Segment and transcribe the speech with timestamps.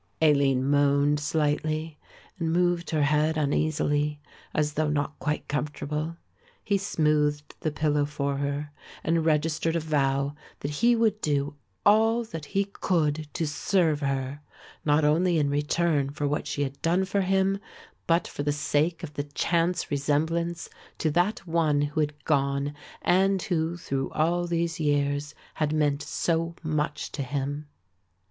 [0.19, 1.99] Aline moaned slightly
[2.39, 4.19] and moved her head uneasily
[4.51, 6.17] as though not quite comfortable.
[6.63, 8.71] He smoothed the pillow for her
[9.03, 11.53] and registered a vow that he would do
[11.85, 14.41] all that he could to serve her,
[14.83, 17.59] not only in return for what she had done for him,
[18.07, 22.73] but for the sake of the chance resemblance to that one who had gone
[23.03, 27.67] and who through all these years had meant so much to him.